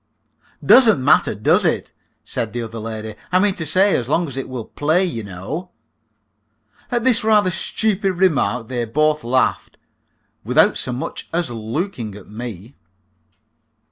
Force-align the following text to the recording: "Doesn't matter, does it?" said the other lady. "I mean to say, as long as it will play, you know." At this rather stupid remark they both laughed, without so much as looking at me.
"Doesn't 0.65 1.05
matter, 1.05 1.35
does 1.35 1.63
it?" 1.63 1.91
said 2.25 2.53
the 2.53 2.63
other 2.63 2.79
lady. 2.79 3.13
"I 3.31 3.37
mean 3.37 3.53
to 3.53 3.67
say, 3.67 3.95
as 3.95 4.09
long 4.09 4.27
as 4.27 4.35
it 4.35 4.49
will 4.49 4.65
play, 4.65 5.05
you 5.05 5.21
know." 5.23 5.69
At 6.89 7.03
this 7.03 7.23
rather 7.23 7.51
stupid 7.51 8.13
remark 8.13 8.65
they 8.65 8.83
both 8.85 9.23
laughed, 9.23 9.77
without 10.43 10.75
so 10.75 10.91
much 10.91 11.29
as 11.31 11.51
looking 11.51 12.15
at 12.15 12.27
me. 12.27 12.73